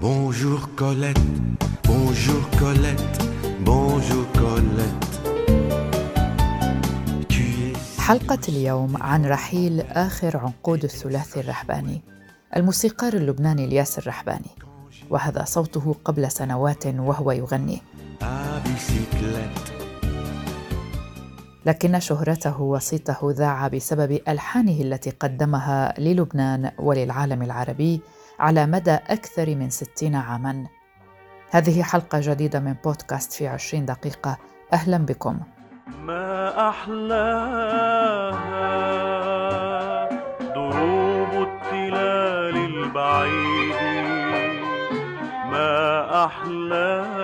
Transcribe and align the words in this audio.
Bonjour 0.00 0.68
Colette, 0.76 1.18
bonjour 1.88 2.42
Colette, 2.60 3.18
bonjour 3.64 4.24
Colette. 4.34 5.06
حلقة 7.98 8.38
اليوم 8.48 9.02
عن 9.02 9.26
رحيل 9.26 9.80
آخر 9.80 10.36
عنقود 10.36 10.84
الثلاثي 10.84 11.40
الرحباني 11.40 12.02
الموسيقار 12.56 13.12
اللبناني 13.12 13.64
الياس 13.64 13.98
الرحباني 13.98 14.50
وهذا 15.10 15.44
صوته 15.44 15.94
قبل 16.04 16.30
سنوات 16.30 16.86
وهو 16.86 17.32
يغني. 17.32 17.82
لكن 21.66 22.00
شهرته 22.00 22.60
وصيته 22.60 23.18
ذاع 23.24 23.68
بسبب 23.68 24.20
ألحانه 24.28 24.80
التي 24.80 25.10
قدمها 25.10 25.94
للبنان 25.98 26.70
وللعالم 26.78 27.42
العربي 27.42 28.00
على 28.38 28.66
مدى 28.66 28.94
أكثر 28.94 29.54
من 29.54 29.70
ستين 29.70 30.14
عاماً. 30.14 30.66
هذه 31.50 31.82
حلقة 31.82 32.20
جديدة 32.22 32.60
من 32.60 32.72
بودكاست 32.84 33.32
في 33.32 33.48
عشرين 33.48 33.86
دقيقة. 33.86 34.38
أهلا 34.72 34.98
بكم. 34.98 35.40
ما 36.02 36.68
أحلاها 36.68 38.36
دروب 40.54 41.48
التلال 41.48 42.56
البعيد. 42.56 43.74
ما 45.50 46.24
أحلاها 46.24 47.15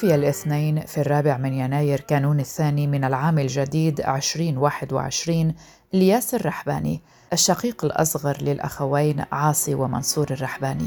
توفي 0.00 0.14
الاثنين 0.14 0.80
في 0.80 1.00
الرابع 1.00 1.36
من 1.36 1.52
يناير 1.52 2.00
كانون 2.00 2.40
الثاني 2.40 2.86
من 2.86 3.04
العام 3.04 3.38
الجديد 3.38 4.00
2021 4.00 5.54
الياس 5.94 6.34
الرحباني 6.34 7.00
الشقيق 7.32 7.84
الأصغر 7.84 8.36
للأخوين 8.42 9.24
عاصي 9.32 9.74
ومنصور 9.74 10.26
الرحباني. 10.30 10.86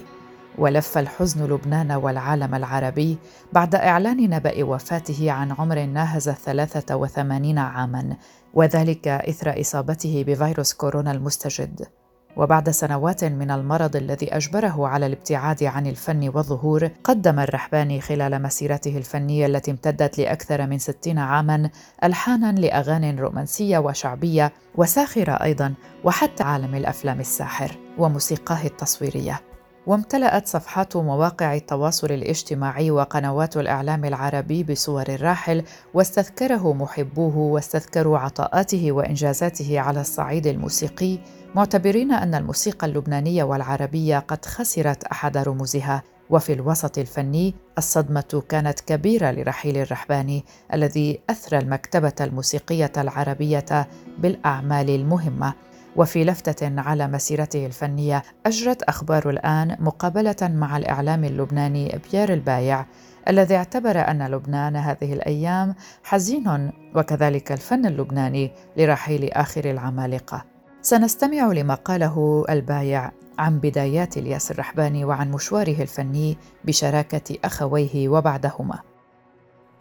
ولف 0.58 0.98
الحزن 0.98 1.46
لبنان 1.46 1.92
والعالم 1.92 2.56
العربي 2.56 3.18
بعد 3.54 3.76
إعلان 3.76 4.30
نبأ 4.30 4.64
وفاته 4.64 5.32
عن 5.32 5.52
عمر 5.52 5.86
ناهز 5.86 6.30
83 6.30 7.58
عاماً 7.58 8.18
وذلك 8.54 9.08
إثر 9.08 9.62
إصابته 9.62 10.24
بفيروس 10.28 10.74
كورونا 10.74 11.12
المستجد. 11.12 12.01
وبعد 12.38 12.70
سنوات 12.70 13.24
من 13.24 13.52
المرض 13.52 13.96
الذي 13.96 14.36
أجبره 14.36 14.88
على 14.88 15.06
الابتعاد 15.06 15.64
عن 15.64 15.88
الفن 15.88 16.32
والظهور 16.36 16.90
قدم 17.04 17.40
الرحباني 17.40 18.02
خلال 18.02 18.42
مسيرته 18.42 18.98
الفنية 18.98 19.46
التي 19.46 19.72
امتدت 19.72 20.18
لأكثر 20.18 20.68
من 20.68 20.80
ستين 20.80 21.18
عاما 21.18 21.70
الحانا 22.04 22.52
لاغاني 22.52 23.12
رومانسية 23.12 23.78
وشعبية 23.78 24.54
وساخرة 24.76 25.32
أيضا 25.32 25.74
وحتى 26.04 26.44
عالم 26.44 26.76
الأفلام 26.76 27.20
الساحر 27.20 27.78
وموسيقاه 27.98 28.66
التصويرية. 28.66 29.42
وامتلأت 29.88 30.48
صفحات 30.48 30.98
مواقع 30.98 31.56
التواصل 31.56 32.12
الاجتماعي 32.12 32.92
وقنوات 32.92 33.58
الإعلام 33.58 34.06
العربي 34.06 34.64
بصور 34.64 35.06
الراحل 35.10 35.64
واستذكره 35.94 36.74
محبوه 36.74 37.38
واستذكروا 37.38 38.18
عطاءاته 38.18 38.92
وإنجازاته 38.92 39.80
على 39.80 40.02
الصعيد 40.02 40.48
الموسيقي 40.48 41.20
معتبرين 41.56 42.12
أن 42.12 42.36
الموسيقى 42.36 42.88
اللبنانية 42.88 43.44
والعربية 43.44 44.20
قد 44.20 44.46
خسرت 44.46 45.04
أحد 45.04 45.38
رموزها 45.38 46.04
وفي 46.30 46.54
الوسط 46.54 46.98
الفني 46.98 47.56
الصدمة 47.78 48.44
كانت 48.50 48.80
كبيرة 48.80 49.32
لرحيل 49.32 49.78
الرحباني 49.78 50.46
الذي 50.74 51.20
أثرى 51.30 51.58
المكتبة 51.60 52.14
الموسيقية 52.22 52.92
العربية 52.98 53.88
بالأعمال 54.18 54.90
المهمة. 54.90 55.54
وفي 55.96 56.24
لفتة 56.24 56.82
على 56.82 57.08
مسيرته 57.08 57.66
الفنية 57.66 58.24
أجرت 58.46 58.84
أخبار 58.84 59.30
الآن 59.30 59.78
مقابلة 59.80 60.36
مع 60.42 60.78
الإعلام 60.78 61.24
اللبناني 61.24 62.00
بيير 62.12 62.34
البايع 62.34 62.86
الذي 63.28 63.56
اعتبر 63.56 64.00
أن 64.00 64.28
لبنان 64.28 64.76
هذه 64.76 65.14
الأيام 65.14 65.76
حزين 66.04 66.72
وكذلك 66.96 67.52
الفن 67.52 67.86
اللبناني 67.86 68.52
لرحيل 68.78 69.30
آخر 69.32 69.72
العمالقة. 69.72 70.51
سنستمع 70.84 71.52
لما 71.52 71.74
قاله 71.76 72.46
البايع 72.50 73.12
عن 73.40 73.60
بدايات 73.60 74.18
الياس 74.18 74.52
الرحباني 74.52 75.06
وعن 75.06 75.32
مشواره 75.32 75.82
الفني 75.82 76.38
بشراكة 76.66 77.38
أخويه 77.46 78.10
وبعدهما. 78.10 78.91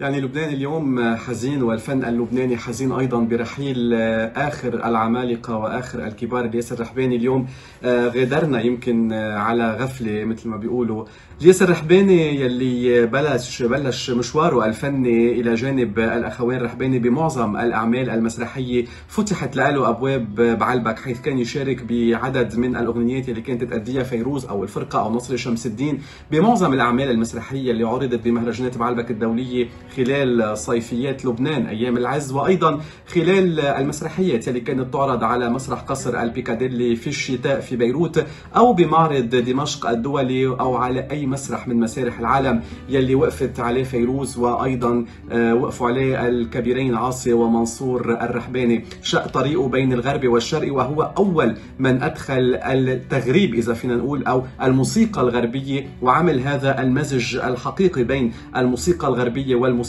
يعني 0.00 0.20
لبنان 0.20 0.48
اليوم 0.48 1.14
حزين 1.14 1.62
والفن 1.62 2.04
اللبناني 2.04 2.56
حزين 2.56 2.92
أيضا 2.92 3.20
برحيل 3.20 3.94
آخر 4.36 4.74
العمالقة 4.74 5.56
وآخر 5.56 6.06
الكبار 6.06 6.44
الياس 6.44 6.72
الرحباني 6.72 7.16
اليوم 7.16 7.46
غادرنا 7.84 8.60
يمكن 8.60 9.12
على 9.12 9.74
غفلة 9.74 10.24
مثل 10.24 10.48
ما 10.48 10.56
بيقولوا. 10.56 11.04
الياس 11.42 11.62
الرحباني 11.62 12.40
يلي 12.40 13.06
بلش 13.06 13.62
بلش 13.62 14.10
مشواره 14.10 14.66
الفني 14.66 15.40
إلى 15.40 15.54
جانب 15.54 15.98
الاخوين 15.98 16.58
الرحباني 16.58 16.98
بمعظم 16.98 17.56
الأعمال 17.56 18.10
المسرحية. 18.10 18.84
فتحت 19.08 19.56
له 19.56 19.88
أبواب 19.88 20.34
بعلبك 20.34 20.98
حيث 20.98 21.20
كان 21.20 21.38
يشارك 21.38 21.82
بعدد 21.82 22.58
من 22.58 22.76
الأغنيات 22.76 23.28
اللي 23.28 23.40
كانت 23.40 23.64
تأديها 23.64 24.02
فيروز 24.02 24.44
أو 24.44 24.62
الفرقة 24.62 25.00
أو 25.00 25.12
نصر 25.12 25.36
شمس 25.36 25.66
الدين. 25.66 25.98
بمعظم 26.30 26.72
الأعمال 26.72 27.10
المسرحية 27.10 27.70
اللي 27.70 27.84
عرضت 27.84 28.24
بمهرجانات 28.24 28.78
بعلبك 28.78 29.10
الدولية 29.10 29.68
خلال 29.96 30.58
صيفيات 30.58 31.24
لبنان 31.24 31.66
أيام 31.66 31.96
العز 31.96 32.32
وأيضا 32.32 32.80
خلال 33.14 33.60
المسرحيات 33.60 34.48
اللي 34.48 34.60
كانت 34.60 34.92
تعرض 34.92 35.24
على 35.24 35.50
مسرح 35.50 35.80
قصر 35.80 36.22
البيكاديلي 36.22 36.96
في 36.96 37.06
الشتاء 37.06 37.60
في 37.60 37.76
بيروت 37.76 38.24
أو 38.56 38.72
بمعرض 38.72 39.28
دمشق 39.28 39.88
الدولي 39.88 40.46
أو 40.46 40.76
على 40.76 41.10
أي 41.10 41.26
مسرح 41.26 41.68
من 41.68 41.76
مسارح 41.80 42.18
العالم 42.18 42.62
يلي 42.88 43.14
وقفت 43.14 43.60
عليه 43.60 43.84
فيروز 43.84 44.38
وأيضا 44.38 45.04
وقفوا 45.32 45.88
عليه 45.88 46.28
الكبيرين 46.28 46.94
عاصي 46.94 47.32
ومنصور 47.32 48.12
الرحباني. 48.24 48.84
شق 49.02 49.26
طريقه 49.28 49.68
بين 49.68 49.92
الغرب 49.92 50.28
والشرق 50.28 50.74
وهو 50.74 51.02
أول 51.18 51.56
من 51.78 52.02
أدخل 52.02 52.58
التغريب 52.64 53.54
إذا 53.54 53.74
فينا 53.74 53.96
نقول 53.96 54.24
أو 54.24 54.44
الموسيقى 54.62 55.20
الغربية 55.20 55.88
وعمل 56.02 56.40
هذا 56.40 56.82
المزج 56.82 57.36
الحقيقي 57.36 58.04
بين 58.04 58.32
الموسيقى 58.56 59.08
الغربية 59.08 59.54
والموسيقى 59.54 59.79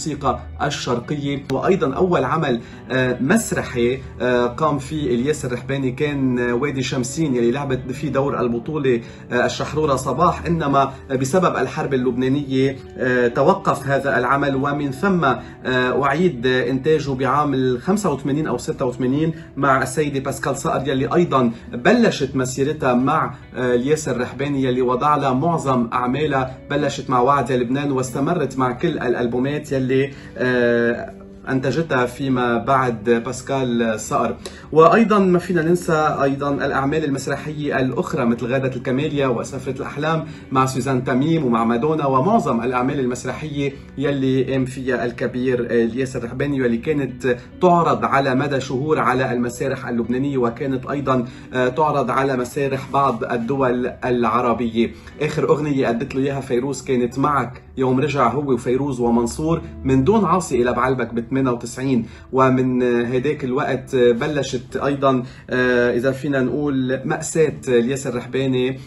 الشرقية. 0.63 1.43
وأيضا 1.51 1.93
أول 1.93 2.23
عمل 2.23 2.61
مسرحي 3.21 3.99
قام 4.57 4.79
فيه 4.79 5.15
الياس 5.15 5.45
الرحباني 5.45 5.91
كان 5.91 6.39
وادي 6.39 6.83
شمسين 6.83 7.35
يلي 7.35 7.51
لعبت 7.51 7.91
فيه 7.91 8.09
دور 8.09 8.39
البطولة 8.39 9.01
الشحرورة 9.31 9.95
صباح. 9.95 10.45
إنما 10.45 10.93
بسبب 11.11 11.55
الحرب 11.55 11.93
اللبنانية 11.93 12.77
توقف 13.27 13.87
هذا 13.87 14.17
العمل. 14.17 14.55
ومن 14.55 14.91
ثم 14.91 15.25
أعيد 15.65 16.47
إنتاجه 16.47 17.11
بعام 17.11 17.77
85 17.77 18.47
أو 18.47 18.57
86 18.57 19.33
مع 19.57 19.81
السيدة 19.81 20.19
باسكال 20.19 20.57
صقر 20.57 20.87
يلي 20.87 21.15
أيضا 21.15 21.51
بلشت 21.73 22.35
مسيرتها 22.35 22.93
مع 22.93 23.33
الياس 23.55 24.09
الرحباني 24.09 24.63
يلي 24.63 24.81
وضع 24.81 25.15
لها 25.15 25.33
معظم 25.33 25.89
أعمالها. 25.93 26.57
بلشت 26.69 27.09
مع 27.09 27.19
وعد 27.19 27.51
لبنان 27.51 27.91
واستمرت 27.91 28.57
مع 28.57 28.71
كل 28.71 28.87
الألبومات 28.87 29.71
يلي 29.71 29.80
اللي 29.81 30.11
آه، 30.37 31.13
انتجتها 31.49 32.05
فيما 32.05 32.57
بعد 32.57 33.09
باسكال 33.25 33.99
صقر 33.99 34.35
وأيضا 34.71 35.19
ما 35.19 35.39
فينا 35.39 35.61
ننسى 35.61 36.17
أيضا 36.23 36.49
الأعمال 36.49 37.03
المسرحية 37.03 37.79
الأخرى 37.79 38.25
مثل 38.25 38.45
غادة 38.45 38.75
الكماليا 38.75 39.27
وسفرة 39.27 39.77
الأحلام 39.77 40.25
مع 40.51 40.65
سوزان 40.65 41.03
تميم 41.03 41.45
ومع 41.45 41.63
مادونا 41.63 42.05
ومعظم 42.05 42.61
الأعمال 42.63 42.99
المسرحية 42.99 43.73
يلي 43.97 44.51
قام 44.53 44.65
فيها 44.65 45.05
الكبير 45.05 45.59
الياس 45.59 46.15
الرحباني 46.15 46.61
واللي 46.61 46.77
كانت 46.77 47.37
تعرض 47.61 48.05
على 48.05 48.35
مدى 48.35 48.59
شهور 48.61 48.99
على 48.99 49.33
المسارح 49.33 49.87
اللبنانية 49.87 50.37
وكانت 50.37 50.85
أيضا 50.85 51.25
تعرض 51.51 52.11
على 52.11 52.37
مسارح 52.37 52.91
بعض 52.93 53.23
الدول 53.23 53.87
العربية. 54.05 54.91
آخر 55.21 55.49
أغنية 55.49 55.89
ادت 55.89 56.15
له 56.15 56.21
إياها 56.21 56.41
فيروز 56.41 56.83
كانت 56.83 57.19
معك. 57.19 57.61
يوم 57.77 57.99
رجع 57.99 58.27
هو 58.27 58.53
وفيروز 58.53 58.99
ومنصور 58.99 59.61
من 59.83 60.03
دون 60.03 60.25
عاصي 60.25 60.61
إلى 60.61 60.73
بعلبك 60.73 61.13
ب 61.13 61.19
98 61.41 62.05
ومن 62.31 62.83
هداك 62.83 63.43
الوقت 63.43 63.95
بلشت 63.95 64.75
أيضا 64.75 65.23
إذا 65.95 66.11
فينا 66.11 66.41
نقول 66.41 67.01
مأساة 67.05 67.53
الياس 67.67 68.07
الرحباني 68.07 68.79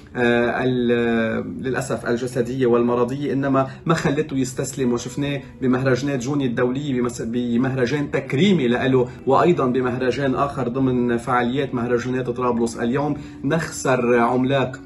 للأسف 1.60 2.06
الجسدية 2.06 2.66
والمرضية 2.66 3.32
إنما 3.32 3.66
ما 3.86 3.94
خلته 3.94 4.36
يستسلم 4.36 4.92
وشفناه 4.92 5.40
بمهرجانات 5.62 6.18
جوني 6.18 6.46
الدولية 6.46 7.02
بمهرجان 7.20 8.10
تكريمي 8.10 8.68
له 8.68 9.08
وأيضا 9.26 9.66
بمهرجان 9.66 10.34
آخر 10.34 10.68
ضمن 10.68 11.16
فعاليات 11.16 11.74
مهرجانات 11.74 12.30
طرابلس 12.30 12.76
اليوم. 12.76 13.16
نخسر 13.44 14.18
عملاق 14.18 14.80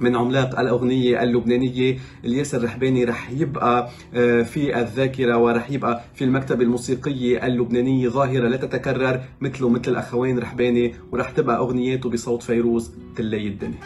من 0.00 0.16
عملاق 0.16 0.60
الأغنية 0.60 1.22
اللبنانية. 1.22 1.98
الياس 2.24 2.54
الرحباني 2.54 3.04
رح 3.04 3.30
يبقى 3.30 3.88
آه، 4.14 4.42
في 4.42 4.80
الذاكرة 4.80 5.36
ورح 5.36 5.70
يبقى 5.70 6.00
في 6.14 6.24
المكتبة 6.24 6.64
الموسيقية 6.64 7.46
اللبنانية 7.46 8.08
ظاهرة 8.08 8.48
لا 8.48 8.56
تتكرر. 8.56 9.20
مثله 9.40 9.68
مثل 9.68 9.90
الأخوين 9.92 10.38
رحباني 10.38 10.94
ورح 11.12 11.30
تبقى 11.30 11.56
أغنياته 11.56 12.10
بصوت 12.10 12.42
فيروز 12.42 12.90
تلي 13.16 13.46
الدنيا 13.46 13.78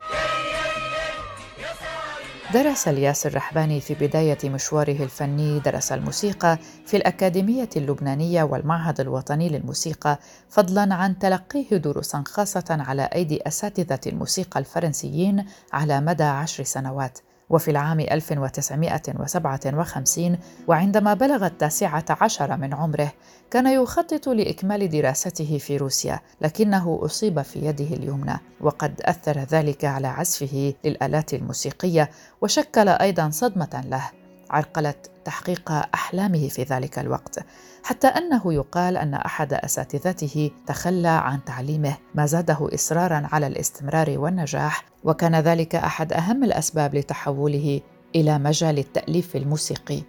درس 2.54 2.88
الياس 2.88 3.26
الرحباني 3.26 3.82
في 3.82 3.94
بداية 3.94 4.50
مشواره 4.50 5.04
الفني 5.04 5.60
درس 5.60 5.92
الموسيقى 5.92 6.58
في 6.86 6.98
الأكاديمية 6.98 7.70
اللبنانية 7.76 8.44
والمعهد 8.44 9.00
الوطني 9.00 9.50
للموسيقى 9.50 10.20
فضلا 10.50 10.96
عن 10.96 11.20
تلقيه 11.20 11.78
دروسا 11.78 12.24
خاصة 12.28 12.66
على 12.70 13.10
أيدي 13.16 13.48
أساتذة 13.48 14.00
الموسيقى 14.08 14.60
الفرنسيين 14.60 15.46
على 15.74 16.02
مدى 16.02 16.24
عشر 16.24 16.64
سنوات. 16.64 17.20
وفي 17.50 17.72
العام 17.72 18.00
1957 18.00 20.38
وعندما 20.68 21.14
بلغ 21.14 21.46
التاسعة 21.46 22.06
عشر 22.10 22.58
من 22.58 22.74
عمره 22.74 23.12
كان 23.52 23.68
يخطط 23.68 24.30
لإكمال 24.30 24.90
دراسته 24.90 25.58
في 25.58 25.78
روسيا 25.78 26.20
لكنه 26.42 27.00
أصيب 27.04 27.42
في 27.42 27.66
يده 27.66 27.96
اليمنى 27.96 28.40
وقد 28.62 29.02
أثر 29.02 29.40
ذلك 29.40 29.86
على 29.86 30.08
عزفه 30.08 30.74
للآلات 30.86 31.34
الموسيقية 31.34 32.10
وشكل 32.42 32.90
أيضا 32.90 33.30
صدمة 33.30 33.84
له. 33.86 34.19
عرقلت 34.50 35.12
تحقيق 35.26 35.72
أحلامه 35.72 36.48
في 36.48 36.64
ذلك 36.64 37.00
الوقت 37.00 37.40
حتى 37.84 38.08
أنه 38.08 38.54
يقال 38.54 38.98
أن 38.98 39.14
أحد 39.14 39.54
أساتذته 39.54 40.52
تخلى 40.68 41.08
عن 41.08 41.44
تعليمه 41.46 41.98
ما 42.16 42.26
زاده 42.26 42.70
إصرارا 42.74 43.28
على 43.32 43.48
الاستمرار 43.48 44.16
والنجاح 44.18 44.86
وكان 45.04 45.36
ذلك 45.36 45.76
أحد 45.76 46.14
أهم 46.14 46.44
الأسباب 46.44 46.96
لتحوله 46.96 47.82
إلى 48.16 48.40
مجال 48.40 48.80
التأليف 48.80 49.36
الموسيقي. 49.36 50.02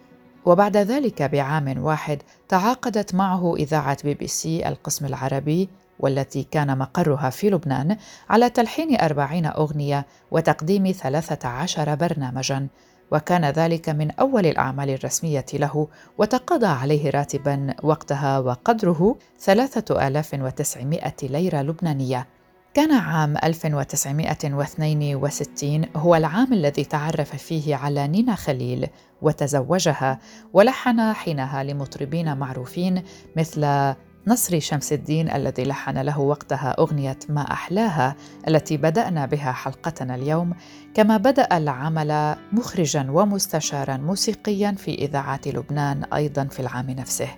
وبعد 0.44 0.76
ذلك 0.76 1.22
بعام 1.22 1.84
واحد 1.84 2.22
تعاقدت 2.48 3.14
معه 3.14 3.56
إذاعة 3.56 3.98
بي 4.04 4.14
بي 4.14 4.26
سي 4.26 4.68
القسم 4.68 5.06
العربي 5.06 5.68
والتي 5.98 6.42
كان 6.42 6.78
مقرها 6.78 7.30
في 7.30 7.50
لبنان 7.50 7.96
على 8.30 8.50
تلحين 8.50 9.00
أربعين 9.00 9.46
أغنية 9.46 10.06
وتقديم 10.30 10.92
ثلاثة 10.92 11.48
عشر 11.48 11.94
برنامجاً. 11.94 12.68
وكان 13.10 13.44
ذلك 13.44 13.88
من 13.88 14.10
أول 14.10 14.46
الأعمال 14.46 14.90
الرسمية 14.90 15.46
له 15.54 15.88
وتقاضى 16.18 16.66
عليه 16.66 17.10
راتبا 17.10 17.74
وقتها 17.82 18.38
وقدره 18.38 19.16
3900 19.38 21.14
ليرة 21.22 21.62
لبنانية. 21.62 22.26
كان 22.74 22.92
عام 22.92 23.36
1962 23.36 25.84
هو 25.96 26.14
العام 26.14 26.52
الذي 26.52 26.84
تعرف 26.84 27.36
فيه 27.36 27.76
على 27.76 28.08
نينا 28.08 28.34
خليل 28.34 28.86
وتزوجها 29.22 30.18
ولحن 30.52 31.12
حينها 31.12 31.62
لمطربين 31.62 32.36
معروفين 32.36 33.02
مثل 33.36 33.94
نصري 34.26 34.60
شمس 34.60 34.92
الدين 34.92 35.30
الذي 35.30 35.64
لحن 35.64 35.98
له 35.98 36.18
وقتها 36.18 36.76
أغنية 36.78 37.18
ما 37.28 37.52
أحلاها 37.52 38.16
التي 38.48 38.76
بدأنا 38.76 39.26
بها 39.26 39.52
حلقتنا 39.52 40.14
اليوم 40.14 40.54
كما 40.94 41.16
بدأ 41.16 41.56
العمل 41.56 42.36
مخرجا 42.52 43.10
ومستشارا 43.10 43.96
موسيقيا 43.96 44.72
في 44.72 44.94
إذاعات 44.94 45.48
لبنان 45.48 46.04
أيضا 46.04 46.44
في 46.44 46.60
العام 46.60 46.90
نفسه. 46.90 47.28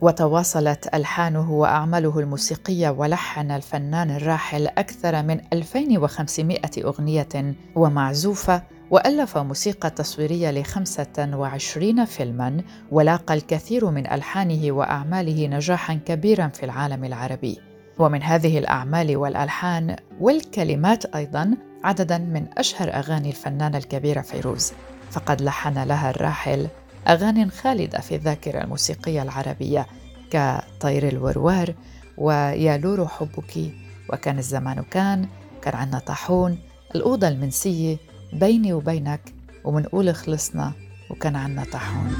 وتواصلت 0.00 0.94
ألحانه 0.94 1.52
وأعماله 1.52 2.18
الموسيقية 2.18 2.90
ولحن 2.90 3.50
الفنان 3.50 4.10
الراحل 4.10 4.66
أكثر 4.66 5.22
من 5.22 5.40
2500 5.52 6.60
أغنية 6.78 7.54
ومعزوفة 7.74 8.62
وألف 8.90 9.38
موسيقى 9.38 9.90
تصويرية 9.90 10.50
لخمسة 10.50 11.30
وعشرين 11.34 12.04
فيلما 12.04 12.62
ولاقى 12.90 13.34
الكثير 13.34 13.90
من 13.90 14.06
ألحانه 14.10 14.72
وأعماله 14.72 15.46
نجاحا 15.46 15.94
كبيرا 15.94 16.48
في 16.48 16.62
العالم 16.62 17.04
العربي. 17.04 17.58
ومن 17.98 18.22
هذه 18.22 18.58
الأعمال 18.58 19.16
والألحان 19.16 19.96
والكلمات 20.20 21.04
أيضا 21.04 21.56
عددا 21.84 22.18
من 22.18 22.46
أشهر 22.58 22.94
أغاني 22.94 23.28
الفنانة 23.28 23.78
الكبيرة 23.78 24.20
فيروز. 24.20 24.72
فقد 25.10 25.42
لحن 25.42 25.78
لها 25.78 26.10
الراحل 26.10 26.68
أغاني 27.08 27.50
خالدة 27.50 28.00
في 28.00 28.14
الذاكرة 28.14 28.64
الموسيقية 28.64 29.22
العربية 29.22 29.86
كطير 30.30 31.08
الوروار 31.08 31.74
ويا 32.18 32.76
لورو 32.76 33.06
حبك 33.06 33.72
وكان 34.12 34.38
الزمان 34.38 34.82
كان 34.90 35.28
كان 35.62 35.74
عنا 35.74 35.98
طاحون 35.98 36.58
الأوضة 36.94 37.28
المنسية 37.28 37.96
بيني 38.36 38.72
وبينك 38.72 39.20
ومنقول 39.64 40.14
خلصنا 40.14 40.72
وكان 41.10 41.36
عنا 41.36 41.64
طاحون. 41.72 42.16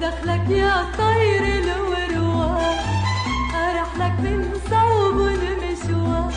دخلك 0.00 0.50
يا 0.50 0.84
طير 0.98 1.42
الوروار 1.58 2.74
أرح 3.54 3.96
لك 3.96 4.20
من 4.20 4.50
صوب 4.70 5.20
المشوار 5.20 6.32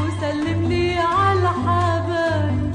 وسلم 0.00 0.68
لي 0.68 0.98
على 0.98 1.48
حبايب 1.48 2.72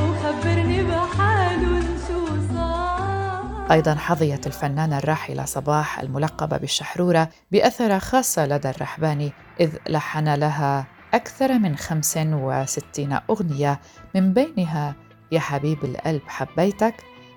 وخبرني 0.00 0.82
بحالهم 0.82 1.82
شو 2.08 2.26
صار 2.54 3.72
أيضا 3.72 3.94
حظيت 3.94 4.46
الفنانة 4.46 4.98
الراحلة 4.98 5.44
صباح 5.44 6.00
الملقبة 6.00 6.56
بالشحرورة 6.56 7.28
بأثر 7.52 7.98
خاصة 7.98 8.46
لدى 8.46 8.70
الرحباني 8.70 9.32
إذ 9.60 9.70
لحن 9.88 10.28
لها 10.34 10.86
أكثر 11.14 11.58
من 11.58 11.76
65 11.76 13.18
أغنية 13.30 13.80
من 14.14 14.32
بينها 14.32 14.94
يا 15.32 15.40
حبيب 15.40 15.84
القلب 15.84 16.22
حبيتك 16.26 16.94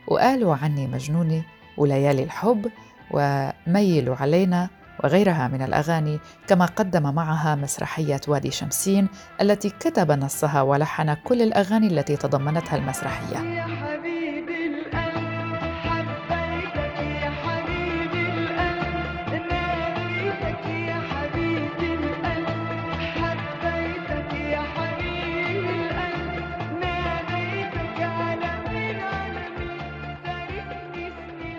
وقالوا 0.08 0.56
عني 0.56 0.88
مجنونة 0.88 1.44
وليالي 1.78 2.24
الحب 2.24 2.72
وميلوا 3.12 4.16
علينا 4.16 4.70
وغيرها 5.04 5.48
من 5.48 5.62
الأغاني 5.62 6.20
كما 6.48 6.66
قدم 6.66 7.14
معها 7.16 7.56
مسرحية 7.56 8.22
وادي 8.28 8.52
شمسين 8.52 9.08
التي 9.42 9.70
كتب 9.70 10.12
نصها 10.12 10.62
ولحن 10.62 11.14
كل 11.14 11.42
الأغاني 11.42 11.88
التي 11.88 12.16
تضمنتها 12.16 12.76
المسرحية. 12.76 13.66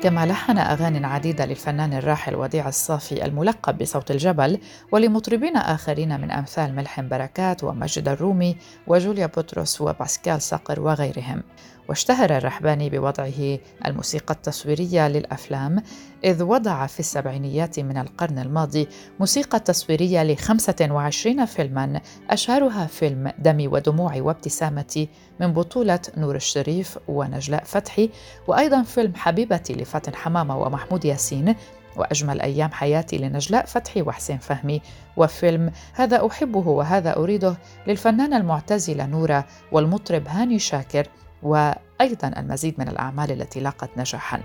كما 0.07 0.27
لحن 0.27 0.59
أغاني 0.59 1.07
عديدة 1.07 1.47
للفنان 1.47 1.93
الراحل 1.93 2.35
وديع 2.35 2.69
الصافي 2.69 3.25
الملقب 3.25 3.79
بصوت 3.79 4.11
الجبل 4.11 4.59
ولمطربين 4.93 5.57
آخرين 5.57 6.21
من 6.21 6.31
أمثال 6.31 6.75
ملحم 6.77 7.09
بركات 7.09 7.65
ومجد 7.65 8.09
الرومي 8.09 8.57
وجوليا 8.87 9.27
بطرس 9.27 9.81
وباسكال 9.81 10.43
صقر 10.43 10.81
وغيرهم. 10.81 11.43
واشتهر 11.89 12.37
الرحباني 12.37 12.91
بوضعه 12.91 13.59
الموسيقى 13.87 14.35
التصويرية 14.35 15.09
للأفلام 15.09 15.83
إذ 16.25 16.43
وضع 16.43 16.87
في 16.87 17.01
السبعينيات 17.01 17.81
من 17.81 17.99
القرن 17.99 18.39
الماضي 18.39 18.89
موسيقى 19.21 19.61
تصويرية 19.61 20.23
ل 20.23 20.37
25 20.37 21.45
فيلما 21.45 22.01
أشهرها 22.31 22.87
فيلم 22.87 23.33
دمي 23.39 23.69
ودموعي 23.69 24.21
وابتسامتي 24.21 25.09
من 25.41 25.53
بطولة 25.53 26.01
نور 26.17 26.37
الشريف 26.37 26.99
ونجلاء 27.09 27.65
فتحي 27.65 28.11
وأيضا 28.47 28.83
فيلم 28.83 29.15
حبيبتي 29.15 29.75
لفاتن 29.75 30.15
حمامة 30.15 30.59
ومحمود 30.59 31.05
ياسين 31.05 31.55
وأجمل 31.97 32.41
أيام 32.41 32.73
حياتي 32.73 33.19
لنجلاء 33.19 33.67
فتحي 33.67 34.03
وحسين 34.03 34.39
فهمي 34.39 34.83
وفيلم 35.17 35.73
هذا 35.93 36.27
أحبه 36.27 36.69
وهذا 36.69 37.17
أريده 37.17 37.57
للفنانة 37.87 38.37
المعتزلة 38.37 39.07
نورة 39.07 39.47
والمطرب 39.73 40.29
هاني 40.29 40.59
شاكر. 40.59 41.09
وأيضا 41.47 42.29
المزيد 42.37 42.75
من 42.79 42.89
الأعمال 42.89 43.33
التي 43.33 43.61
لاقت 43.61 43.91
نجاحا. 43.97 44.41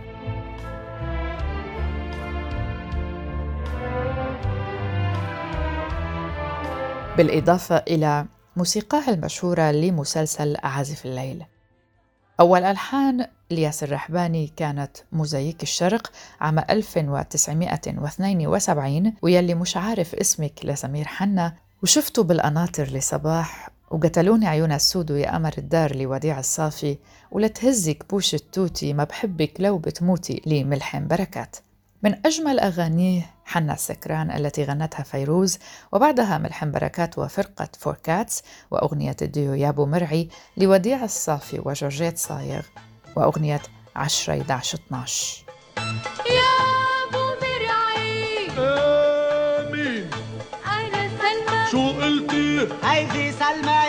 بالإضافة 7.18 7.76
إلى 7.76 8.26
موسيقاها 8.58 9.14
المشهورة 9.14 9.72
لمسلسل 9.72 10.58
عازف 10.64 11.06
الليل. 11.06 11.46
أول 12.40 12.64
ألحان 12.64 13.28
الياس 13.52 13.84
الرحباني 13.84 14.54
كانت 14.56 14.98
موزايك 15.12 15.64
الشرق 15.64 16.12
عام 16.42 16.60
1972 16.60 19.14
ويلي 19.22 19.56
مش 19.56 19.78
عارف 19.78 20.16
اسمك 20.16 20.54
لسمير 20.64 21.08
حنا 21.08 21.56
وشفته 21.84 22.24
بالقناطر 22.24 22.84
لصباح 22.84 23.70
وقتلوني 23.92 24.48
عيون 24.48 24.72
السود 24.72 25.12
ويا 25.12 25.32
قمر 25.32 25.54
الدار 25.58 25.96
لوديع 25.96 26.40
الصافي 26.40 26.98
ولا 27.32 27.56
تهزي 27.56 28.06
كبوش 28.10 28.34
التوتي 28.36 28.94
ما 28.94 29.04
بحبك 29.04 29.54
لو 29.60 29.78
بتموتي 29.78 30.42
لملحم 30.46 31.08
بركات. 31.08 31.56
من 32.04 32.26
أجمل 32.26 32.60
أغانيه 32.60 33.26
حنا 33.46 33.74
السكران 33.74 34.32
التي 34.32 34.64
غنتها 34.64 35.04
فيروز 35.04 35.58
وبعدها 35.92 36.38
ملحم 36.38 36.72
بركات 36.72 37.18
وفرقة 37.18 37.70
فور 37.80 37.96
كاتس 38.04 38.44
وأغنية 38.72 39.16
الديو 39.22 39.54
يابو 39.54 39.86
مرعي 39.86 40.30
لوديع 40.58 41.04
الصافي 41.04 41.62
وجورجيت 41.66 42.18
صايغ 42.18 42.62
وأغنية 43.16 43.62
10 43.96 44.34
11 44.42 44.80
12 44.88 45.46
يا 46.30 46.52
أبو 47.10 47.24
مرعي. 47.42 48.48
مين 49.72 50.10
أنا 50.66 51.10
سلمى. 51.20 51.72
شو 51.72 52.02
قلتي؟ 52.02 52.68
هيدي 52.84 53.32
سلمى. 53.32 53.81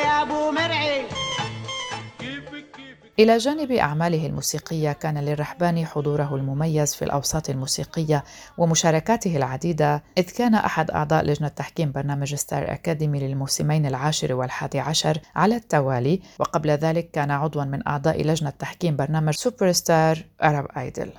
إلى 3.19 3.39
جانب 3.39 3.73
أعماله 3.73 4.27
الموسيقية 4.27 4.93
كان 4.93 5.19
للرحباني 5.19 5.87
حضوره 5.87 6.35
المميز 6.35 6.95
في 6.95 7.05
الأوساط 7.05 7.51
الموسيقية 7.51 8.25
ومشاركاته 8.59 9.37
العديدة 9.37 10.03
إذ 10.19 10.25
كان 10.25 10.55
أحد 10.55 10.91
أعضاء 10.91 11.25
لجنة 11.25 11.49
تحكيم 11.49 11.93
برنامج 11.93 12.35
ستار 12.35 12.73
أكاديمي 12.73 13.21
للموسمين 13.21 13.87
العاشر 13.87 14.35
والحادي 14.35 14.81
عشر 14.81 15.19
على 15.37 15.57
التوالي. 15.57 16.21
وقبل 16.39 16.71
ذلك 16.71 17.11
كان 17.11 17.31
عضوا 17.31 17.65
من 17.65 17.89
أعضاء 17.89 18.23
لجنة 18.23 18.51
تحكيم 18.51 18.97
برنامج 18.97 19.35
سوبر 19.35 19.73
ستار 19.73 20.19
أرب 20.43 20.67
آيدل. 20.77 21.11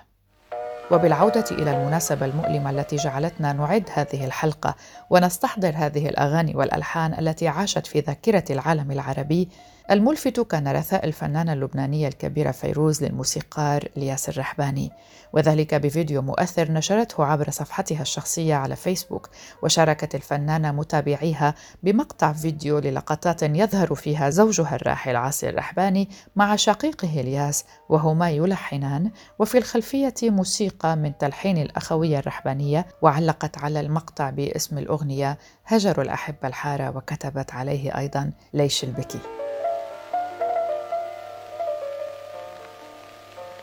وبالعودة 0.92 1.46
إلى 1.52 1.72
المناسبة 1.78 2.26
المؤلمة 2.26 2.70
التي 2.70 2.96
جعلتنا 2.96 3.54
نعد 3.54 3.90
هذه 3.94 4.26
الحلقة 4.26 4.76
ونستحضر 5.10 5.74
هذه 5.76 6.10
الأغاني 6.10 6.56
والألحان 6.56 7.14
التي 7.20 7.48
عاشت 7.48 7.88
في 7.88 8.00
ذاكرة 8.00 8.44
العالم 8.50 8.92
العربي 8.92 9.50
الملفت 9.92 10.40
كان 10.40 10.68
رثاء 10.68 11.06
الفنانة 11.06 11.54
اللبنانية 11.54 12.08
الكبيرة 12.08 12.52
فيروز 12.52 13.04
للموسيقار 13.04 13.88
الياس 13.98 14.30
الرحباني 14.30 14.92
وذلك 15.34 15.76
بفيديو 15.76 16.22
مؤثر 16.22 16.72
نشرته 16.72 17.26
عبر 17.26 17.50
صفحتها 17.50 18.02
الشخصية 18.02 18.56
على 18.56 18.76
فيسبوك 18.76 19.30
وشاركت 19.64 20.16
الفنانة 20.16 20.72
متابعيها 20.72 21.56
بمقطع 21.84 22.34
فيديو 22.34 22.80
للقطات 22.80 23.44
يظهر 23.44 23.96
فيها 23.96 24.30
زوجها 24.30 24.76
الراحل 24.76 25.16
عاصي 25.16 25.50
الرحباني 25.50 26.10
مع 26.36 26.56
شقيقه 26.56 27.22
الياس 27.22 27.66
وهما 27.90 28.30
يلحنان. 28.30 29.12
وفي 29.40 29.58
الخلفية 29.58 30.14
موسيقى 30.24 30.96
من 30.96 31.18
تلحين 31.18 31.58
الأخوية 31.58 32.20
الرحبانية 32.20 32.86
وعلقت 33.02 33.58
على 33.58 33.80
المقطع 33.80 34.30
باسم 34.30 34.78
الأغنية 34.78 35.38
هجروا 35.66 36.06
الأحبة 36.06 36.48
الحارة 36.48 36.98
وكتبت 36.98 37.54
عليه 37.54 37.98
أيضا 37.98 38.32
ليش 38.54 38.84
البكي. 38.84 39.43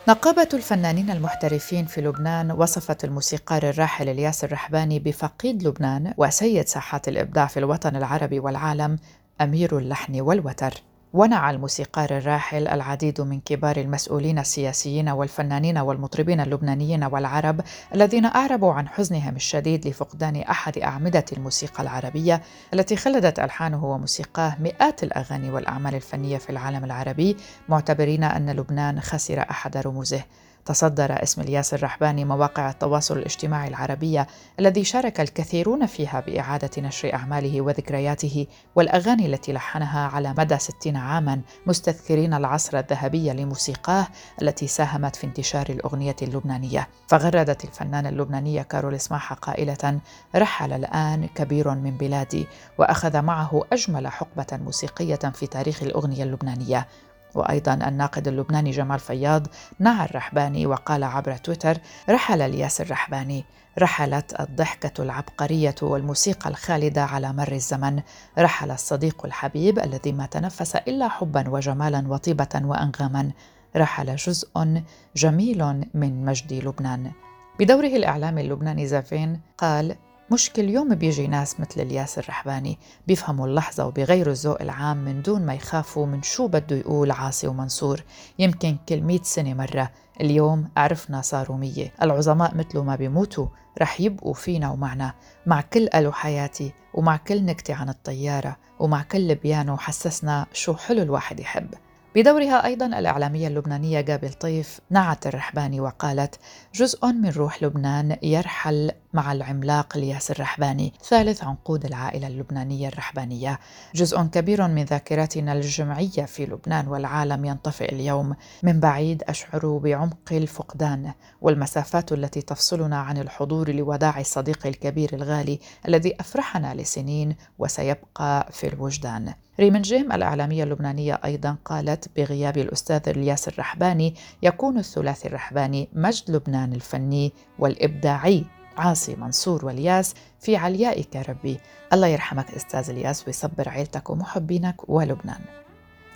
نقابة 0.07 0.47
الفنانين 0.53 1.11
المحترفين 1.11 1.85
في 1.85 2.01
لبنان 2.01 2.51
وصفت 2.51 3.03
الموسيقار 3.03 3.69
الراحل 3.69 4.09
الياس 4.09 4.43
الرحباني 4.43 4.99
بفقيد 4.99 5.67
لبنان 5.67 6.13
وسيد 6.17 6.67
ساحات 6.67 7.07
الإبداع 7.07 7.47
في 7.47 7.57
الوطن 7.57 7.95
العربي 7.95 8.39
والعالم 8.39 8.99
أمير 9.41 9.77
اللحن 9.77 10.21
والوتر. 10.21 10.73
ونعى 11.13 11.55
الموسيقار 11.55 12.17
الراحل 12.17 12.67
العديد 12.67 13.21
من 13.21 13.39
كبار 13.39 13.77
المسؤولين 13.77 14.39
السياسيين 14.39 15.09
والفنانين 15.09 15.77
والمطربين 15.77 16.39
اللبنانيين 16.39 17.03
والعرب 17.03 17.61
الذين 17.95 18.25
أعربوا 18.25 18.73
عن 18.73 18.87
حزنهم 18.87 19.35
الشديد 19.35 19.87
لفقدان 19.87 20.35
أحد 20.35 20.77
أعمدة 20.77 21.25
الموسيقى 21.33 21.83
العربية 21.83 22.41
التي 22.73 22.95
خلدت 22.95 23.39
ألحانه 23.39 23.85
وموسيقاه 23.85 24.55
مئات 24.59 25.03
الأغاني 25.03 25.51
والأعمال 25.51 25.95
الفنية 25.95 26.37
في 26.37 26.49
العالم 26.49 26.83
العربي 26.83 27.37
معتبرين 27.69 28.23
أن 28.23 28.49
لبنان 28.49 28.99
خسر 28.99 29.39
أحد 29.49 29.77
رموزه. 29.77 30.23
تصدر 30.65 31.23
اسم 31.23 31.41
الياس 31.41 31.73
الرحباني 31.73 32.25
مواقع 32.25 32.69
التواصل 32.69 33.17
الاجتماعي 33.17 33.67
العربية 33.67 34.27
الذي 34.59 34.83
شارك 34.83 35.19
الكثيرون 35.19 35.85
فيها 35.85 36.19
بإعادة 36.19 36.69
نشر 36.77 37.13
أعماله 37.13 37.61
وذكرياته 37.61 38.47
والأغاني 38.75 39.25
التي 39.25 39.53
لحنها 39.53 40.07
على 40.07 40.33
مدى 40.37 40.57
ستين 40.57 40.97
عاما 40.97 41.41
مستذكرين 41.65 42.33
العصر 42.33 42.79
الذهبي 42.79 43.33
لموسيقاه 43.33 44.07
التي 44.41 44.67
ساهمت 44.67 45.15
في 45.15 45.27
انتشار 45.27 45.69
الأغنية 45.69 46.15
اللبنانية. 46.21 46.87
فغردت 47.07 47.65
الفنانة 47.65 48.09
اللبنانية 48.09 48.61
كارول 48.61 48.95
اسماحة 48.95 49.35
قائلة 49.35 49.99
رحل 50.35 50.73
الآن 50.73 51.27
كبير 51.35 51.75
من 51.75 51.97
بلادي 51.97 52.47
وأخذ 52.77 53.21
معه 53.21 53.63
أجمل 53.73 54.07
حقبة 54.07 54.47
موسيقية 54.51 55.15
في 55.15 55.47
تاريخ 55.47 55.83
الأغنية 55.83 56.23
اللبنانية. 56.23 56.87
وأيضا 57.35 57.73
الناقد 57.73 58.27
اللبناني 58.27 58.71
جمال 58.71 58.99
فياض 58.99 59.47
نعى 59.79 60.05
الرحباني 60.05 60.65
وقال 60.65 61.03
عبر 61.03 61.37
تويتر 61.37 61.77
رحل 62.09 62.41
الياس 62.41 62.81
الرحباني 62.81 63.45
رحلت 63.79 64.39
الضحكة 64.39 65.03
العبقرية 65.03 65.75
والموسيقى 65.81 66.49
الخالدة 66.49 67.03
على 67.03 67.33
مر 67.33 67.51
الزمن. 67.51 68.01
رحل 68.39 68.71
الصديق 68.71 69.25
الحبيب 69.25 69.79
الذي 69.79 70.11
ما 70.11 70.25
تنفس 70.25 70.75
إلا 70.75 71.07
حبا 71.07 71.49
وجمالا 71.49 72.03
وطيبة 72.07 72.61
وأنغاما. 72.63 73.31
رحل 73.75 74.15
جزء 74.15 74.81
جميل 75.15 75.85
من 75.93 76.25
مجد 76.25 76.53
لبنان. 76.53 77.11
بدوره 77.59 77.87
الإعلامي 77.87 78.41
اللبناني 78.41 78.87
زافين 78.87 79.41
قال 79.57 79.95
مش 80.31 80.49
كل 80.49 80.69
يوم 80.69 80.95
بيجي 80.95 81.27
ناس 81.27 81.59
مثل 81.59 81.81
الياس 81.81 82.17
الرحباني 82.19 82.77
بيفهموا 83.07 83.47
اللحظة 83.47 83.85
وبيغيروا 83.85 84.33
الذوق 84.33 84.61
العام 84.61 84.97
من 84.97 85.21
دون 85.21 85.45
ما 85.45 85.53
يخافوا 85.53 86.05
من 86.05 86.21
شو 86.21 86.47
بده 86.47 86.75
يقول 86.75 87.11
عاصي 87.11 87.47
ومنصور. 87.47 88.03
يمكن 88.39 88.77
كل 88.89 89.01
مئة 89.01 89.23
سنة 89.23 89.53
مرة 89.53 89.91
اليوم 90.21 90.69
عرفنا 90.77 91.21
صاروا 91.21 91.57
مية. 91.57 91.93
العظماء 92.01 92.55
مثله 92.55 92.83
ما 92.83 92.95
بيموتوا 92.95 93.47
رح 93.81 94.01
يبقوا 94.01 94.33
فينا 94.33 94.71
ومعنا. 94.71 95.13
مع 95.45 95.61
كل 95.61 95.89
ألو 95.95 96.11
حياتي 96.11 96.73
ومع 96.93 97.17
كل 97.17 97.45
نكتة 97.45 97.73
عن 97.73 97.89
الطيارة 97.89 98.57
ومع 98.79 99.03
كل 99.03 99.35
بيانو 99.35 99.77
حسسنا 99.77 100.45
شو 100.53 100.73
حلو 100.73 101.01
الواحد 101.01 101.39
يحب. 101.39 101.69
بدورها 102.15 102.65
أيضا 102.65 102.85
الإعلامية 102.85 103.47
اللبنانية 103.47 104.01
جابل 104.01 104.33
طيف 104.33 104.79
نعت 104.89 105.27
الرحباني 105.27 105.79
وقالت 105.79 106.39
جزء 106.75 107.05
من 107.05 107.29
روح 107.29 107.63
لبنان 107.63 108.17
يرحل 108.23 108.91
مع 109.13 109.31
العملاق 109.31 109.97
الياس 109.97 110.31
الرحباني 110.31 110.93
ثالث 111.03 111.43
عنقود 111.43 111.85
العائلة 111.85 112.27
اللبنانية 112.27 112.87
الرحبانية. 112.87 113.59
جزء 113.95 114.21
كبير 114.21 114.67
من 114.67 114.83
ذاكرتنا 114.83 115.53
الجمعية 115.53 116.25
في 116.25 116.45
لبنان 116.45 116.87
والعالم 116.87 117.45
ينطفئ 117.45 117.91
اليوم. 117.93 118.35
من 118.63 118.79
بعيد 118.79 119.23
أشعر 119.23 119.77
بعمق 119.77 120.31
الفقدان 120.31 121.13
والمسافات 121.41 122.11
التي 122.11 122.41
تفصلنا 122.41 122.97
عن 122.97 123.17
الحضور 123.17 123.71
لوداع 123.71 124.19
الصديق 124.19 124.67
الكبير 124.67 125.13
الغالي 125.13 125.59
الذي 125.87 126.15
أفرحنا 126.19 126.73
لسنين 126.73 127.35
وسيبقى 127.59 128.47
في 128.51 128.67
الوجدان. 128.67 129.33
ريمن 129.59 129.81
جيم 129.81 130.11
الإعلامية 130.11 130.63
اللبنانية 130.63 131.19
أيضا 131.25 131.55
قالت 131.65 132.09
بغياب 132.17 132.57
الأستاذ 132.57 133.09
الياس 133.09 133.47
الرحباني 133.47 134.15
يكون 134.43 134.77
الثلاثي 134.77 135.27
الرحباني 135.27 135.89
مجد 135.93 136.31
لبنان 136.31 136.73
الفني 136.73 137.33
والإبداعي 137.59 138.45
عاصي 138.77 139.15
منصور 139.15 139.65
والياس 139.65 140.13
في 140.39 140.55
عليائك 140.55 141.15
ربي 141.15 141.59
الله 141.93 142.07
يرحمك 142.07 142.51
أستاذ 142.51 142.89
الياس 142.89 143.27
ويصبر 143.27 143.69
عيلتك 143.69 144.09
ومحبينك 144.09 144.89
ولبنان. 144.89 145.41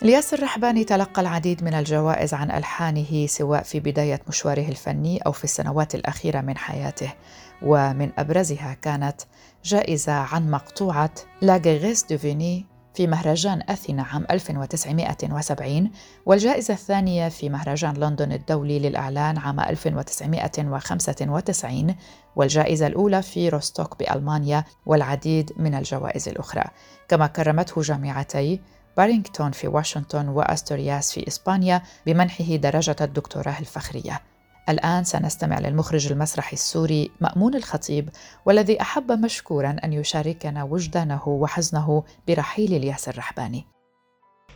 الياس 0.04 0.34
الرحباني 0.34 0.84
تلقى 0.84 1.22
العديد 1.22 1.64
من 1.64 1.74
الجوائز 1.74 2.34
عن 2.34 2.52
ألحانه 2.52 3.28
سواء 3.28 3.64
في 3.64 3.80
بداية 3.80 4.22
مشواره 4.28 4.68
الفني 4.68 5.18
أو 5.18 5.32
في 5.32 5.44
السنوات 5.44 5.96
الأخيرة 5.96 6.42
من 6.42 6.58
حياته. 6.58 7.14
ومن 7.62 8.12
أبرزها 8.18 8.78
كانت 8.82 9.22
جائزة 9.64 10.14
عن 10.14 10.52
مقطوعة 10.52 11.12
لا 11.42 11.58
غيغيس 11.58 12.04
دوفيني 12.04 12.66
في 12.96 13.08
مهرجان 13.08 13.62
أثينا 13.70 14.04
عام 14.04 14.26
1970 14.32 15.92
والجائزة 16.26 16.74
الثانية 16.74 17.30
في 17.30 17.50
مهرجان 17.50 17.94
لندن 17.94 18.32
الدولي 18.32 18.80
للإعلان 18.80 19.38
عام 19.38 19.60
1995 19.60 21.96
والجائزة 22.36 22.88
الأولى 22.88 23.22
في 23.22 23.50
روستوك 23.50 24.00
بألمانيا 24.00 24.64
والعديد 24.86 25.52
من 25.58 25.76
الجوائز 25.76 26.30
الأخرى. 26.30 26.64
كما 27.08 27.28
كرمته 27.28 27.82
جامعتي 27.82 28.62
بارينغتون 28.98 29.52
في 29.52 29.68
واشنطن 29.68 30.28
وأستورياس 30.28 31.12
في 31.12 31.28
إسبانيا 31.28 31.82
بمنحه 32.06 32.56
درجة 32.56 32.96
الدكتوراه 33.02 33.60
الفخرية. 33.60 34.22
الآن 34.70 35.04
سنستمع 35.04 35.60
للمخرج 35.60 36.12
المسرحي 36.12 36.54
السوري 36.54 37.12
مأمون 37.22 37.56
الخطيب 37.56 38.10
والذي 38.46 38.82
أحب 38.82 39.12
مشكورا 39.12 39.76
أن 39.84 39.94
يشاركنا 39.94 40.64
وجدانه 40.64 41.28
وحزنه 41.28 42.04
برحيل 42.28 42.74
الياس 42.74 43.10
الرحباني. 43.10 43.66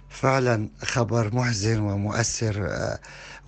فعلا 0.09 0.69
خبر 0.83 1.35
محزن 1.35 1.79
ومؤثر 1.79 2.67
آه، 2.69 2.99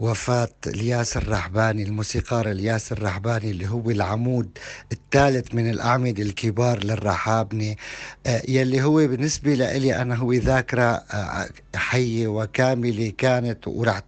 وفاة 0.02 0.50
الياس 0.68 1.18
الرحباني 1.18 1.84
الموسيقار 1.84 2.52
الياس 2.52 2.92
الرحباني 2.92 3.52
اللي 3.52 3.68
هو 3.70 3.90
العمود 3.90 4.58
الثالث 4.92 5.56
من 5.56 5.70
الأعمدة 5.70 6.24
الكبار 6.24 6.84
للرحابنة 6.84 7.76
آه، 8.26 8.42
يلي 8.48 8.82
هو 8.84 8.96
بالنسبة 8.96 9.54
لي 9.54 10.02
أنا 10.02 10.16
هو 10.16 10.34
ذاكرة 10.34 10.82
آه، 10.84 11.50
حية 11.76 12.28
وكاملة 12.28 13.14
كانت 13.18 13.68
ورح 13.68 14.02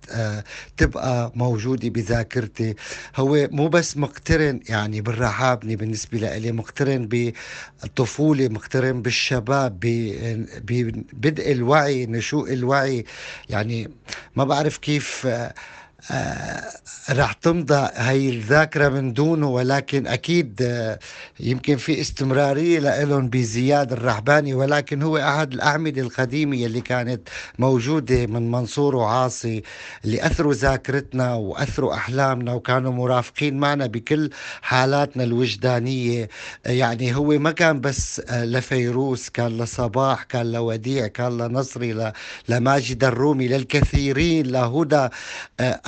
تبقى 0.77 1.31
موجودة 1.35 1.89
بذاكرتي. 1.89 2.75
هو 3.15 3.47
مو 3.51 3.67
بس 3.67 3.97
مقترن 3.97 4.59
يعني 4.69 5.01
بالرحابنة 5.01 5.75
بالنسبة 5.75 6.17
لي 6.37 6.51
مقترن 6.51 7.07
بالطفولة 7.07 8.47
مقترن 8.47 9.01
بالشباب 9.01 9.79
ببدء 10.63 11.51
الوعي 11.51 12.05
نشوء 12.05 12.53
الوعي. 12.53 13.05
يعني 13.49 13.89
ما 14.35 14.43
بعرف 14.43 14.77
كيف 14.77 15.27
آه، 16.11 16.63
رح 17.09 17.33
تمضى 17.33 17.89
هاي 17.95 18.29
الذاكرة 18.29 18.89
من 18.89 19.13
دونه 19.13 19.49
ولكن 19.49 20.07
أكيد 20.07 20.61
آه، 20.61 20.99
يمكن 21.39 21.75
في 21.77 22.01
استمرارية 22.01 22.79
لهم 23.03 23.29
بزياد 23.29 23.91
الرحباني 23.91 24.53
ولكن 24.53 25.01
هو 25.01 25.17
أحد 25.17 25.53
الأعمدة 25.53 26.01
القديمة 26.01 26.65
اللي 26.65 26.81
كانت 26.81 27.29
موجودة 27.59 28.25
من 28.25 28.51
منصور 28.51 28.95
وعاصي 28.95 29.63
اللي 30.05 30.25
أثروا 30.25 30.53
ذاكرتنا 30.53 31.33
وأثروا 31.33 31.93
أحلامنا 31.93 32.53
وكانوا 32.53 32.91
مرافقين 32.91 33.57
معنا 33.57 33.85
بكل 33.85 34.29
حالاتنا 34.61 35.23
الوجدانية. 35.23 36.29
يعني 36.65 37.15
هو 37.15 37.25
ما 37.39 37.51
كان 37.51 37.81
بس 37.81 38.21
آه، 38.29 38.45
لفيروس 38.45 39.29
كان 39.29 39.57
لصباح 39.57 40.23
كان 40.23 40.51
لوديع 40.51 41.07
كان 41.07 41.37
لنصري 41.37 42.11
لماجد 42.49 43.03
الرومي 43.03 43.47
للكثيرين 43.47 44.47
لهدى 44.47 45.09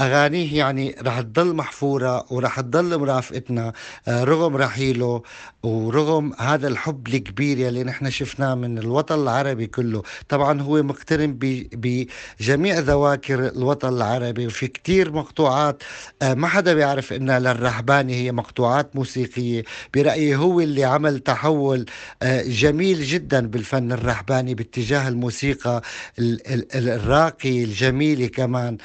أغانيه 0.05 0.57
يعني 0.57 0.95
رح 1.01 1.21
تضل 1.21 1.53
محفورة 1.55 2.25
ورح 2.29 2.59
تضل 2.59 2.97
مرافقتنا 2.99 3.73
آه، 4.07 4.23
رغم 4.23 4.57
رحيله 4.57 5.21
ورغم 5.63 6.33
هذا 6.39 6.67
الحب 6.67 7.07
الكبير 7.07 7.59
يلي 7.59 7.83
نحن 7.83 8.09
شفناه 8.09 8.55
من 8.55 8.77
الوطن 8.77 9.15
العربي 9.21 9.67
كله. 9.67 10.03
طبعا 10.29 10.61
هو 10.61 10.83
مقترن 10.83 11.37
بجميع 11.73 12.79
ذواكر 12.79 13.47
الوطن 13.47 13.89
العربي 13.93 14.47
وفي 14.47 14.67
كتير 14.67 15.11
مقطوعات 15.11 15.83
آه، 16.21 16.33
ما 16.33 16.47
حدا 16.47 16.73
بيعرف 16.73 17.13
إنها 17.13 17.39
للرحباني 17.39 18.15
هي 18.15 18.31
مقطوعات 18.31 18.95
موسيقية. 18.95 19.63
برأيي 19.93 20.35
هو 20.35 20.59
اللي 20.59 20.83
عمل 20.83 21.19
تحول 21.19 21.85
آه، 22.21 22.41
جميل 22.43 23.03
جدا 23.03 23.47
بالفن 23.47 23.91
الرحباني 23.91 24.55
باتجاه 24.55 25.07
الموسيقى 25.07 25.81
الراقي 26.75 27.63
الجميلة 27.63 28.27
كمان. 28.27 28.77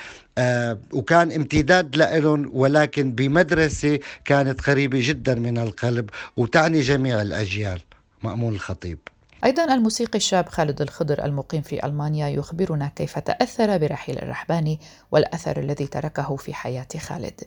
وكان 0.92 1.32
امتداد 1.32 1.96
لهم 1.96 2.50
ولكن 2.52 3.12
بمدرسة 3.12 3.98
كانت 4.24 4.60
قريبة 4.60 4.98
جدا 5.02 5.34
من 5.34 5.58
القلب 5.58 6.10
وتعني 6.36 6.80
جميع 6.80 7.22
الأجيال. 7.22 7.80
مأمون 8.22 8.54
الخطيب. 8.54 8.98
أيضا 9.44 9.74
الموسيقي 9.74 10.16
الشاب 10.16 10.48
خالد 10.48 10.82
الخضر 10.82 11.24
المقيم 11.24 11.62
في 11.62 11.86
ألمانيا 11.86 12.28
يخبرنا 12.28 12.92
كيف 12.96 13.18
تأثر 13.18 13.78
برحيل 13.78 14.18
الرحباني 14.18 14.80
والأثر 15.10 15.60
الذي 15.60 15.86
تركه 15.86 16.36
في 16.36 16.54
حياة 16.54 16.88
خالد. 17.00 17.40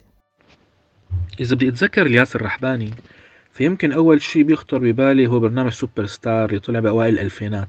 إذا 1.40 1.54
بدي 1.54 1.68
أتذكر 1.68 2.06
الياس 2.06 2.36
الرحباني 2.36 2.90
فيمكن 3.52 3.92
أول 3.92 4.22
شيء 4.22 4.42
بيخطر 4.42 4.78
ببالي 4.78 5.26
هو 5.26 5.40
برنامج 5.40 5.72
سوبر 5.72 6.06
ستار 6.06 6.48
اللي 6.48 6.60
طلع 6.60 6.80
بأوائل 6.80 7.14
الألفينات. 7.14 7.68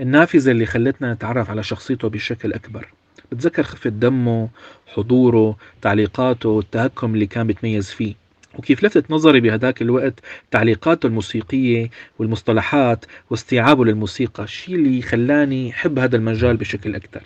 النافذة 0.00 0.50
اللي 0.50 0.66
خلتنا 0.66 1.14
نتعرف 1.14 1.50
على 1.50 1.62
شخصيته 1.62 2.08
بشكل 2.08 2.52
أكبر. 2.52 2.92
بتذكر 3.32 3.62
خفة 3.62 3.90
دمه 3.90 4.48
حضوره 4.86 5.56
تعليقاته 5.82 6.48
والتهكم 6.48 7.14
اللي 7.14 7.26
كان 7.26 7.46
بيتميز 7.46 7.90
فيه. 7.90 8.14
وكيف 8.58 8.84
لفت 8.84 9.10
نظري 9.10 9.40
بهداك 9.40 9.82
الوقت 9.82 10.14
تعليقاته 10.50 11.06
الموسيقية 11.06 11.90
والمصطلحات 12.18 13.04
واستيعابه 13.30 13.84
للموسيقى 13.84 14.42
الشيء 14.42 14.74
اللي 14.74 15.02
خلاني 15.02 15.72
حب 15.72 15.98
هذا 15.98 16.16
المجال 16.16 16.56
بشكل 16.56 16.94
أكثر 16.94 17.22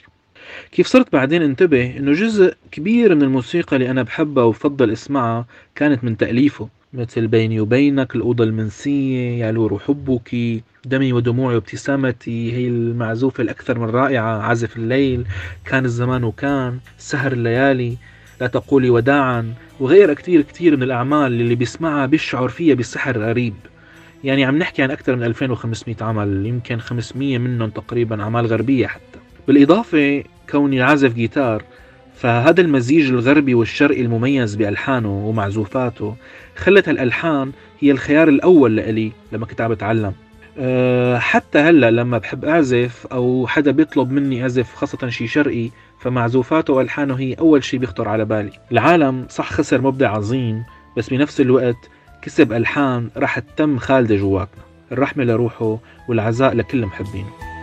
كيف 0.73 0.87
صرت 0.87 1.13
بعدين 1.13 1.43
انتبه 1.43 1.97
إنه 1.97 2.13
جزء 2.13 2.55
كبير 2.71 3.15
من 3.15 3.23
الموسيقى 3.23 3.77
اللي 3.77 3.91
أنا 3.91 4.03
بحبها 4.03 4.45
وبفضل 4.45 4.91
إسمعها 4.91 5.47
كانت 5.75 6.05
من 6.05 6.17
تأليفه. 6.17 6.69
مثل 6.95 7.27
بيني 7.27 7.61
وبينك 7.61 8.15
الأوضة 8.17 8.45
المنسية 8.45 9.45
يا 9.45 9.53
لور 9.53 9.79
حبك 9.79 10.63
دمي 10.85 11.13
ودموعي 11.13 11.55
وابتسامتي 11.55 12.53
هي 12.53 12.69
المعزوفة 12.69 13.43
الأكثر 13.43 13.79
من 13.79 13.87
رائعة 13.87 14.43
عزف 14.43 14.77
الليل 14.77 15.25
كان 15.65 15.85
الزمان 15.85 16.25
وكان 16.25 16.79
سهر 16.99 17.33
الليالي 17.33 17.97
لا 18.41 18.47
تقولي 18.47 18.91
وداعا 18.91 19.55
وغيرها 19.81 20.15
كتير 20.15 20.43
كتير 20.43 20.77
من 20.77 20.83
الأعمال 20.83 21.33
اللي 21.33 21.55
بيسمعها 21.55 22.07
بيشعر 22.07 22.49
فيها 22.49 22.75
بسحر 22.75 23.19
غريب. 23.19 23.55
يعني 24.25 24.45
عم 24.45 24.59
نحكي 24.59 24.83
عن 24.83 24.91
أكثر 24.91 25.17
من 25.17 25.23
2500 25.23 25.97
عمل 26.01 26.47
يمكن 26.47 26.81
500 26.81 27.39
منهم 27.39 27.71
تقريبا 27.71 28.23
أعمال 28.23 28.47
غربية 28.47 28.87
حتى. 28.87 29.19
بالإضافة 29.49 30.25
كوني 30.51 30.83
عازف 30.83 31.15
جيتار 31.15 31.63
فهذا 32.17 32.61
المزيج 32.61 33.09
الغربي 33.09 33.55
والشرقي 33.55 34.01
المميز 34.01 34.55
بألحانه 34.55 35.27
ومعزوفاته 35.29 36.17
خلت 36.57 36.89
هالألحان 36.89 37.53
هي 37.81 37.91
الخيار 37.91 38.29
الأول 38.29 38.77
لإلي 38.77 39.13
لما 39.33 39.47
كنت 39.47 39.61
عم 39.61 39.71
بتعلم. 39.71 40.13
أه 40.59 41.19
حتى 41.19 41.59
هلأ 41.59 41.91
لما 41.91 42.19
بحب 42.19 42.45
أعزف 42.45 43.07
أو 43.13 43.47
حدا 43.47 43.71
بيطلب 43.71 44.11
مني 44.11 44.43
أعزف 44.43 44.75
خاصة 44.75 45.09
شي 45.09 45.27
شرقي 45.27 45.71
فمعزوفاته 46.01 46.73
وألحانه 46.73 47.15
هي 47.15 47.35
أول 47.35 47.65
شي 47.65 47.79
بيخطر 47.79 48.09
على 48.09 48.25
بالي. 48.25 48.53
العالم 48.73 49.27
صح 49.31 49.53
خسر 49.53 49.81
مبدع 49.81 50.11
عظيم 50.11 50.63
بس 50.97 51.11
بنفس 51.11 51.41
الوقت 51.41 51.91
كسب 52.23 52.53
ألحان 52.53 53.11
راح 53.17 53.39
تتم 53.39 53.79
خالدة 53.79 54.17
جواتنا 54.17 54.63
الرحمة 54.93 55.25
لروحه 55.25 55.79
والعزاء 56.09 56.55
لكل 56.55 56.87
محبينه. 56.87 57.54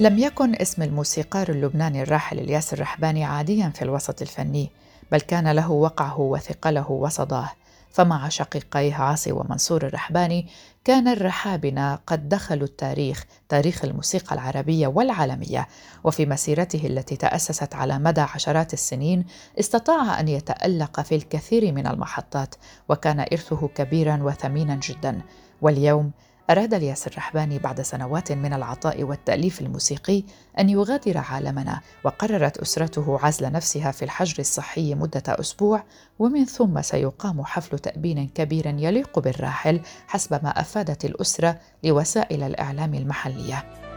لم 0.00 0.18
يكن 0.18 0.54
اسم 0.54 0.82
الموسيقار 0.82 1.48
اللبناني 1.48 2.02
الراحل 2.02 2.38
الياس 2.38 2.72
الرحباني 2.72 3.24
عاديا 3.24 3.72
في 3.74 3.82
الوسط 3.82 4.22
الفني 4.22 4.70
بل 5.12 5.20
كان 5.20 5.48
له 5.52 5.70
وقعه 5.70 6.20
وثقله 6.20 6.90
وصداه. 6.90 7.50
فمع 7.90 8.28
شقيقيه 8.28 8.94
عاصي 8.94 9.32
ومنصور 9.32 9.86
الرحباني 9.86 10.46
كان 10.84 11.08
الرحابنة 11.08 11.94
قد 11.94 12.28
دخلوا 12.28 12.66
التاريخ 12.66 13.24
تاريخ 13.48 13.84
الموسيقى 13.84 14.34
العربية 14.34 14.86
والعالمية. 14.86 15.68
وفي 16.04 16.26
مسيرته 16.26 16.86
التي 16.86 17.16
تأسست 17.16 17.74
على 17.74 17.98
مدى 17.98 18.20
عشرات 18.20 18.72
السنين 18.72 19.24
استطاع 19.60 20.20
أن 20.20 20.28
يتألق 20.28 21.00
في 21.00 21.14
الكثير 21.14 21.72
من 21.72 21.86
المحطات 21.86 22.54
وكان 22.88 23.20
إرثه 23.20 23.68
كبيرا 23.68 24.22
وثمينا 24.22 24.80
جدا. 24.82 25.20
واليوم 25.62 26.10
أراد 26.50 26.74
الياس 26.74 27.06
الرحباني 27.06 27.58
بعد 27.58 27.82
سنوات 27.82 28.32
من 28.32 28.52
العطاء 28.52 29.02
والتأليف 29.02 29.60
الموسيقي 29.60 30.22
أن 30.58 30.70
يغادر 30.70 31.18
عالمنا 31.18 31.80
وقررت 32.04 32.58
أسرته 32.58 33.18
عزل 33.22 33.52
نفسها 33.52 33.90
في 33.90 34.04
الحجر 34.04 34.38
الصحي 34.38 34.94
مدة 34.94 35.22
أسبوع 35.28 35.84
ومن 36.18 36.44
ثم 36.44 36.82
سيقام 36.82 37.44
حفل 37.44 37.78
تأبين 37.78 38.28
كبير 38.28 38.66
يليق 38.66 39.18
بالراحل 39.18 39.80
حسب 40.06 40.44
ما 40.44 40.60
أفادت 40.60 41.04
الأسرة 41.04 41.58
لوسائل 41.84 42.42
الإعلام 42.42 42.94
المحلية. 42.94 43.89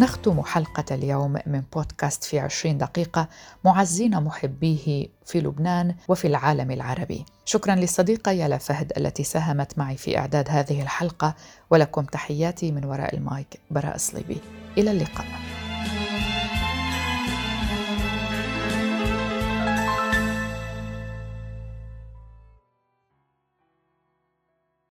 نختم 0.00 0.42
حلقة 0.42 0.94
اليوم 0.94 1.32
من 1.46 1.62
بودكاست 1.74 2.24
في 2.24 2.38
عشرين 2.38 2.78
دقيقة 2.78 3.28
معزين 3.64 4.20
محبيه 4.20 5.06
في 5.24 5.40
لبنان 5.40 5.94
وفي 6.08 6.26
العالم 6.26 6.70
العربي. 6.70 7.24
شكرا 7.44 7.74
للصديقة 7.74 8.32
يالا 8.32 8.58
فهد 8.58 8.92
التي 8.96 9.24
ساهمت 9.24 9.78
معي 9.78 9.96
في 9.96 10.18
إعداد 10.18 10.48
هذه 10.48 10.82
الحلقة 10.82 11.34
ولكم 11.70 12.04
تحياتي 12.04 12.72
من 12.72 12.84
وراء 12.84 13.14
المايك 13.14 13.60
براء 13.70 13.96
صليبي. 13.96 14.38
إلى 14.78 14.90
اللقاء. 14.90 15.26